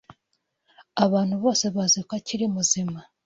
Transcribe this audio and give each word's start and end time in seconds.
Abantu 1.05 1.35
bose 1.43 1.65
bazi 1.75 1.99
ko 2.07 2.11
akiri 2.19 2.45
muzima. 2.55 2.99